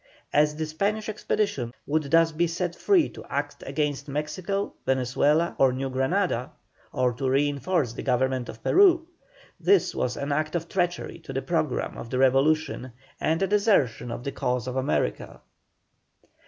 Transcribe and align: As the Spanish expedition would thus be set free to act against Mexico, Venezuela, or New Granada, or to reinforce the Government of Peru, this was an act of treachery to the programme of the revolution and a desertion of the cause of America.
As 0.33 0.55
the 0.55 0.65
Spanish 0.65 1.07
expedition 1.09 1.75
would 1.85 2.09
thus 2.09 2.31
be 2.31 2.47
set 2.47 2.73
free 2.75 3.07
to 3.09 3.23
act 3.25 3.63
against 3.67 4.07
Mexico, 4.07 4.73
Venezuela, 4.83 5.53
or 5.59 5.71
New 5.71 5.91
Granada, 5.91 6.49
or 6.91 7.13
to 7.13 7.29
reinforce 7.29 7.93
the 7.93 8.01
Government 8.01 8.49
of 8.49 8.63
Peru, 8.63 9.05
this 9.59 9.93
was 9.93 10.17
an 10.17 10.31
act 10.31 10.55
of 10.55 10.67
treachery 10.67 11.19
to 11.19 11.33
the 11.33 11.43
programme 11.43 11.99
of 11.99 12.09
the 12.09 12.17
revolution 12.17 12.93
and 13.19 13.43
a 13.43 13.47
desertion 13.47 14.09
of 14.09 14.23
the 14.23 14.31
cause 14.31 14.65
of 14.65 14.75
America. 14.75 15.39